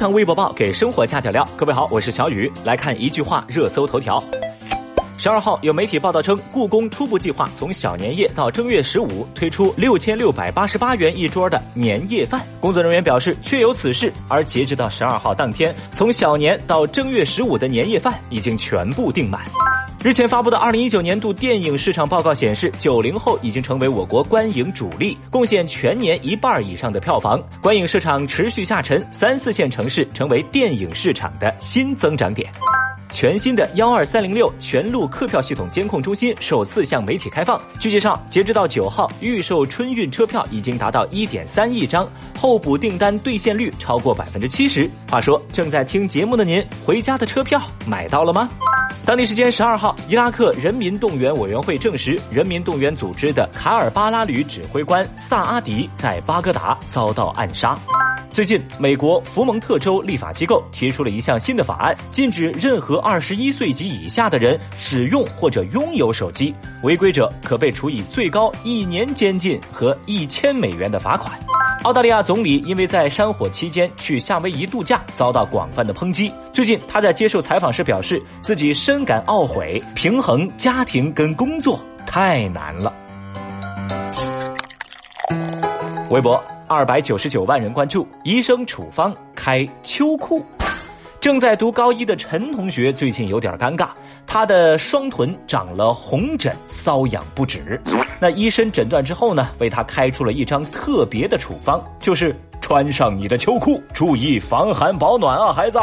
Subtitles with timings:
[0.00, 1.46] 堂微博报给生活加点料。
[1.58, 4.18] 各位好，我是小雨，来看一句话热搜头条。
[5.18, 12.40] 十二号，有媒体报道称，故宫初步计划从小年夜到正月十五推出六千六百八十八元一桌的年夜饭。
[12.60, 14.10] 工作人员表示，确有此事。
[14.26, 19.42] 而截止到十二号当天，从小年到正月十五的年夜饭已经全部订满。
[20.02, 27.38] 日前发布的二零一九年度电影市场报告显示，九零后已经成为我国观影主力，贡献全年一半以上的票房。
[27.60, 32.50] 观影市场持续下沉，三四线城市成为电影市场的新增长点。
[33.12, 37.60] 全新的幺二三零六全路客票系统监控中心首次向媒体开放。
[37.78, 42.08] 据介绍，截止到九号，预售春运车票已经达到一点三亿张，
[42.40, 44.90] 候补订单兑现率超过百分之七十。
[45.10, 48.48] 话说，正在听节目的您，回家的车票买到了吗？
[49.04, 57.76] 当地时间十二号，伊拉克人民动员委员会证实，人民动员组织的卡尔巴拉旅指挥官萨阿迪在巴格达遭到暗杀。
[58.32, 71.36] 最近，美国福蒙特州立法机构提出了一项新的法案，禁止任何二十一岁及以下的人使用或者拥有手机，违规者可被处以最高一年监禁和一千美元的罚款。
[71.84, 76.30] 澳大利亚总理因为在山火期间去夏威夷度假，遭到广泛的抨击。
[76.52, 82.92] 最近，他在接受采访时表示，自己深感懊悔，平衡家庭跟工作太难了。
[86.10, 86.42] 微博。
[86.72, 90.40] 二百九十九万人关注，医生处方开秋裤。
[91.20, 93.88] 正在读高一的陈同学最近有点尴尬，
[94.26, 97.78] 他的双臀长了红疹，瘙痒不止。
[98.18, 105.78] 那医生诊断之后呢，为他开出了一张特别的处方，就是穿上你的秋裤，注意防寒保暖啊，孩子。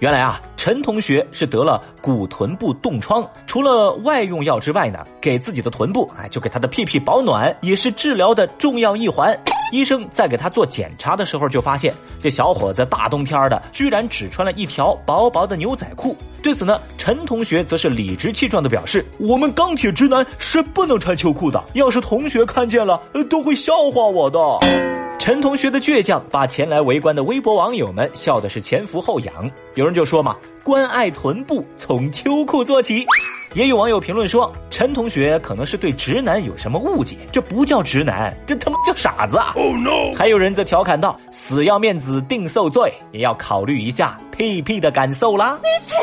[0.00, 9.38] 原来啊，陈同学是得了骨臀部冻疮，除了外用药之外呢，给自己的臀部，哎，就给他的屁屁保暖，也是治疗的重要一环。
[9.72, 16.16] 医生在给他做检查的时候，就发现这小伙子大冬天的，居然只穿了一条薄薄的牛仔裤。
[16.42, 24.38] 对此呢，陈同学则是理直气壮的表示：“我们钢铁直男是不能穿秋裤的，要是同学看见了，都会笑话我的。
[25.18, 29.50] ”陈同学的倔强，把前来围观的微博网友们笑的是前俯后仰。
[29.74, 33.06] 有人就说嘛：“关爱臀部，从秋裤做起。”
[33.54, 40.12] 也有网友评论说，陈同学可能是对直男有什么误解，这不叫直男，这他妈叫傻子啊！Oh no！
[40.12, 45.94] 还有人则调侃道：“死要面子定受罪，也要考虑一下屁屁的感受啦。”你去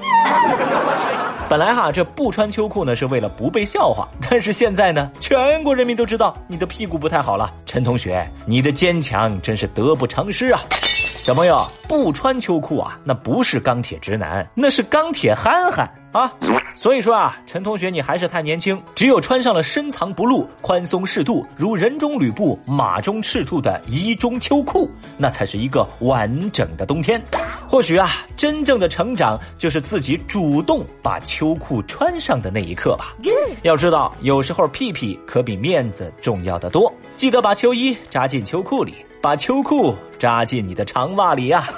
[0.00, 0.06] 你
[0.40, 1.46] 的！
[1.50, 7.52] 本来哈，这不穿秋裤呢是为了不被笑话，但是现在呢，全国人民都知道你的屁股不太好了。
[7.66, 10.60] 陈同学，你的坚强真是得不偿失啊！
[10.70, 16.32] 小朋友不穿秋裤啊，那不是钢铁直男，那是钢铁憨憨啊！
[16.76, 27.22] 所以说啊，陈同学你还是太年轻，只有穿上了深藏不露、宽松适度、如人中吕布、马中赤兔的衣中秋裤，那才是一个完整的冬天。
[27.68, 33.14] 或许啊，真正的成长就是自己主动把秋裤穿上的那一刻吧。
[33.62, 36.92] 要知道，有时候屁屁可比面子重要的多。
[37.14, 38.94] 记得把秋衣扎进秋裤里。
[39.22, 41.68] 把秋裤扎进你的长袜里呀！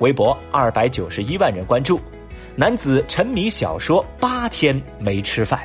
[0.00, 2.00] 微博二百九十一万人关注，
[2.56, 5.60] 男子沉迷小说八天没吃饭，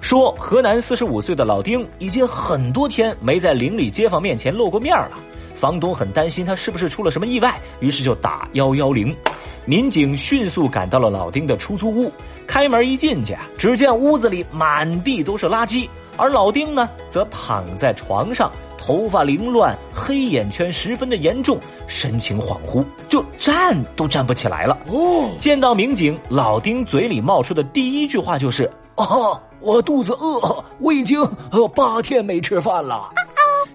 [0.00, 5.12] 说河南四十五岁的老丁已经很多天没在邻里街坊面前露过面了，
[5.54, 9.16] 房东很担心他是不是出了什么意外，于是就打幺幺零，
[9.64, 12.12] 民警迅速赶到了老丁的出租屋，
[12.46, 15.88] 开门一进去，只见屋子里满地都是垃圾。
[16.16, 24.78] 而老丁呢，则躺在床上，头发凌乱，黑眼圈十分的严重，神情恍惚，就站都站不起来了。
[24.86, 31.20] 哦，见到民警，老丁嘴里冒出的第一句话就是：“哦，我肚子饿，我已经
[31.50, 33.10] 呃八天没吃饭了。”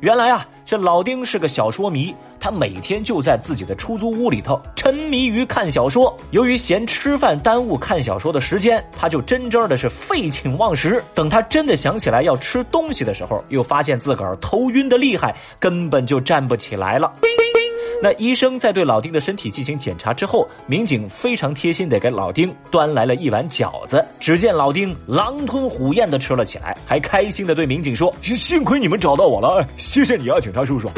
[0.01, 6.17] 原来啊，这老丁是个小说迷，他每天就在自己的出租屋里头沉迷于看小说。
[6.31, 11.03] 由于嫌吃饭耽误看小说的时间，他就真真的是废寝忘食。
[11.13, 17.13] 等他真的想起来要吃东西的时候，又发现自个儿头晕的厉害，根本就站不起来了。
[18.01, 24.05] 那医生在对老丁的身体进行检查之后，民警非常贴心的给老丁端来了一碗饺子。
[24.21, 30.89] 只见老丁狼吞虎咽的吃了起来，还开心的对民警说：“幸亏你们找到我了，谢谢你啊，警察叔叔。”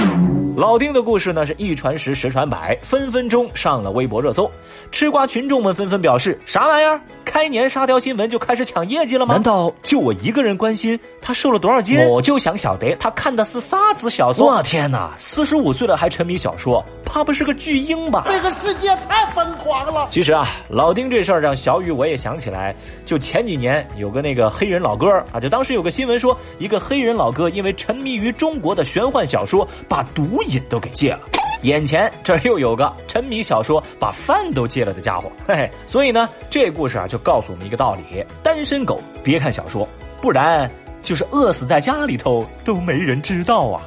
[0.56, 4.50] 老丁的故事呢是一传十，十传百，分分钟上了微博热搜。
[4.92, 7.00] 吃瓜群众们纷纷表示：“啥玩意儿？
[7.24, 9.34] 开年沙雕新闻就开始抢业绩了吗？
[9.36, 11.98] 难道就我一个人关心他瘦了多少斤？
[12.10, 14.48] 我就想晓得他看的是啥子小说。
[14.48, 18.24] 我天哪，四十五岁了还沉迷小说。”怕不是个巨婴吧？
[18.26, 20.08] 这个世界太疯狂了。
[20.10, 22.74] 其实啊，老丁这事儿让小雨我也想起来，
[23.06, 31.22] 就前几年有个那个黑人老哥啊，就当时有个新闻说，一个黑人老哥因为沉迷于中国的玄幻小说，把毒瘾都给戒了。
[31.64, 35.70] 眼前这又有个沉迷小说把饭都戒了的家伙，嘿嘿。
[35.86, 39.88] 所以呢，这故事啊就告诉我们一个道理：单身狗别看小说，
[40.20, 40.70] 不然
[41.04, 43.82] 就是饿死在家里头都没人知道啊。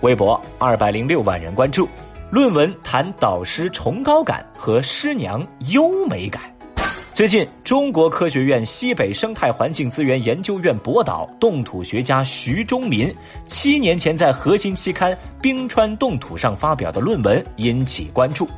[0.00, 1.88] 微博二百零六万人关注，
[2.30, 6.51] 论文谈导师崇高感和师娘优美感。
[7.14, 13.14] 最近，中国科学院西北生态环境资源研究院博导、冻土学家徐忠民
[13.44, 18.48] 七年前在核心期刊《冰川冻土》上发表的论文引起关注。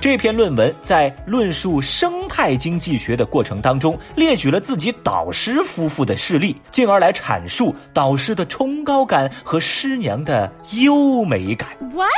[0.00, 11.68] 这篇论文在论述生态经济学的过程当中，列举了自己导师夫妇的事例，进而来阐述导师的崇高感和师娘的优美感。
[11.92, 12.08] What？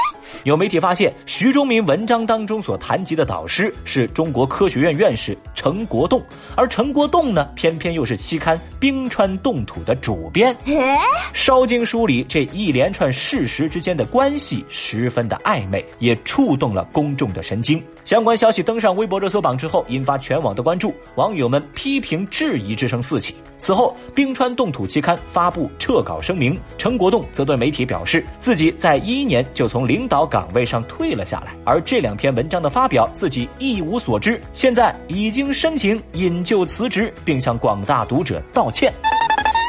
[0.45, 6.23] 有媒体发现，徐忠明文章当中所谈及的导师是中国科学院院士陈国栋，
[6.57, 10.57] 而陈国栋呢，偏偏又是期刊《冰川冻土》的主编。
[11.35, 17.72] 烧经书里这一连串事实之间的关系十分的暧昧，也触动了公众的神经。
[18.05, 23.35] 相关消息登上微博热搜榜之后，引发全网的关注，网友们批评质疑之声四起。
[23.59, 38.93] 此后，冰川冻土期刊发布撤稿声明，陈国栋则对媒体表示，自己在一一年就从领导岗位上退了下来，而这两篇文章的发表自己一无所知，现在已经申请引咎辞职，并向广大读者道歉。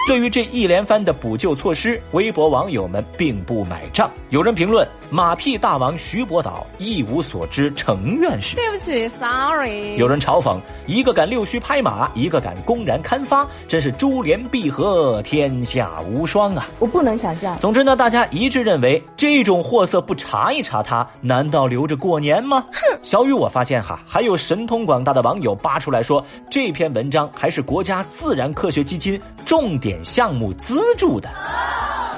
[0.05, 4.11] 对于这一连番的补救措施，微博网友们并不买账。
[4.31, 9.95] 有人评论：“马屁大王徐博导一无所知，成院士。”对不起，sorry。
[9.95, 10.57] 有人嘲讽
[10.87, 17.57] ：“一个敢溜须拍马，一个敢公然刊发，真是珠联璧合，天下无双啊！”我不能想象。
[17.61, 22.65] 总之呢，大家一致认为，这种货色不查一查，他难道留着过年吗？
[22.73, 22.99] 哼！
[23.03, 29.92] 小雨，我发现哈，还有神通广大的网友扒出来说，这篇文章还是国家自然科学基金重点。
[30.01, 31.29] 项目资助的，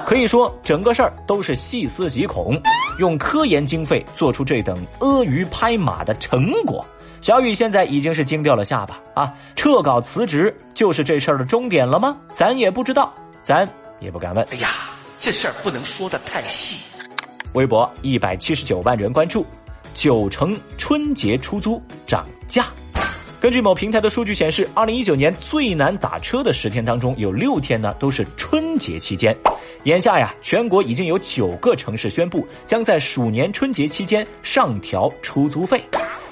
[0.06, 2.56] 可以说整个事儿都是细思极恐，
[3.00, 6.86] 用科研经费做出这等阿谀拍马的成果。
[7.22, 9.32] 小雨现在已经是惊掉了下巴啊！
[9.56, 12.16] 撤稿辞职就是这事儿的终点了吗？
[12.32, 13.12] 咱也不知道，
[13.42, 13.68] 咱
[13.98, 14.46] 也不敢问。
[14.52, 14.68] 哎呀，
[15.18, 16.84] 这事儿不能说的太细。
[17.54, 19.44] 微博一百七十九万人关注，
[19.94, 22.66] 九成春节出租涨价。
[23.38, 29.36] 根据某平台的数据显示，二零一九年最难打车的十天当中，有六天呢都是春节期间。
[29.84, 35.82] 眼下呀，全国已经有九个城市宣布将在鼠年春节期间上调出租费。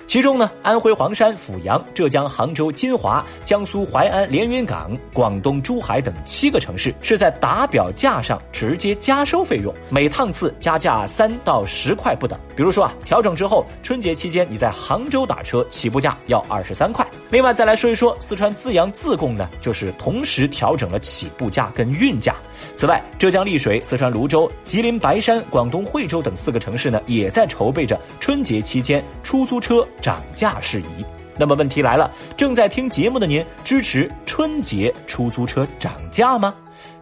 [0.07, 12.39] 其中呢，安徽黄山、阜阳、浙江杭州、金华、江苏淮安、连云港、广东珠海等七个城市是在打表价上直接加收费用，每趟次加价三到十块不等。
[12.55, 17.07] 比如说啊，调整之后，春节期间你在杭州打车起步价要二十三块。
[17.31, 22.37] 另外再来说一说四川资阳自贡呢，就是同时调整了起步价跟运价。
[22.77, 31.05] 此外，浙江丽水、四川泸州、吉林白山、广东惠州等四个城市呢，也在筹备着春节期间出租车涨价事宜。
[31.37, 36.55] 那么问题来了，正在听节目的您，支持春节出租车涨价吗？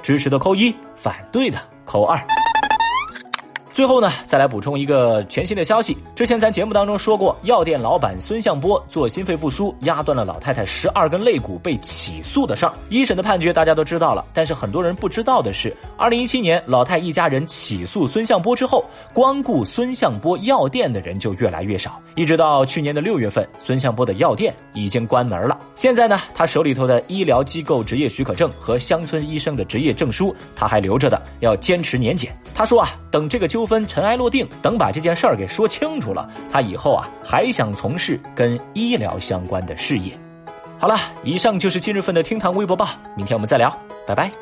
[0.02, 2.18] 支持的扣一，反对的扣二。
[3.72, 5.96] 最后呢，再来补充一个全新的消息。
[6.14, 14.26] 之前咱节目当中说过，药店老板孙向波做心肺复苏压断了老太太十二根肋骨被起诉的事儿，一审的判决大家都知道了。
[14.34, 25.58] 但是很多人不知道的是，二零一七年老太一家人起诉孙向波之后，光顾孙向波药店的人就越来越少，一直到去年的六月份，孙向波的药店已经关门了。
[25.74, 32.36] 现在呢，他手里头的医疗机构执业许可证和乡村医生的执业证书他还留着的，要坚持年检。
[32.54, 40.18] 他说啊，等这个纠纠纷尘埃落定，等把这件事儿给说清楚了，他以后啊还想从事跟医疗相关的事业。
[40.80, 43.72] 好了，以上就是今日份的厅堂微博报，明天我们再聊，
[44.04, 44.41] 拜拜。